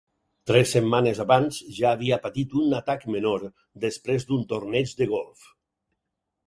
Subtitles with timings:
[0.51, 3.47] Tres setmanes abans ja havia patit un atac menor
[3.87, 5.51] després d'un torneig de golf.